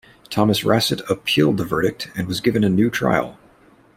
Thomas-Rasset 0.31 1.07
appealed 1.11 1.57
the 1.57 1.63
verdict 1.63 2.09
and 2.15 2.27
was 2.27 2.41
given 2.41 2.63
a 2.63 2.69
new 2.69 2.89
trial. 2.89 3.37